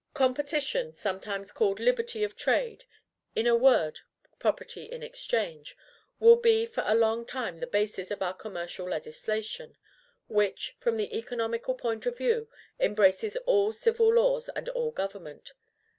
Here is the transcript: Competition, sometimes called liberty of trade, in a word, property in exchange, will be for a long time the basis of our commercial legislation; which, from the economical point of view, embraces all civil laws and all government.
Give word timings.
Competition, 0.15 0.91
sometimes 0.93 1.51
called 1.51 1.79
liberty 1.79 2.23
of 2.23 2.35
trade, 2.35 2.85
in 3.35 3.45
a 3.45 3.55
word, 3.55 3.99
property 4.39 4.85
in 4.85 5.03
exchange, 5.03 5.77
will 6.19 6.37
be 6.37 6.65
for 6.65 6.83
a 6.87 6.95
long 6.95 7.23
time 7.23 7.59
the 7.59 7.67
basis 7.67 8.09
of 8.09 8.19
our 8.19 8.33
commercial 8.33 8.89
legislation; 8.89 9.77
which, 10.27 10.71
from 10.75 10.97
the 10.97 11.15
economical 11.15 11.75
point 11.75 12.07
of 12.07 12.17
view, 12.17 12.49
embraces 12.79 13.37
all 13.45 13.71
civil 13.71 14.11
laws 14.15 14.49
and 14.55 14.69
all 14.69 14.89
government. 14.89 15.53